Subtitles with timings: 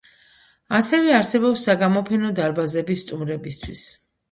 [0.77, 3.89] ასევე არსებობს საგამოფენო დარბაზები სტუმრებისთვის.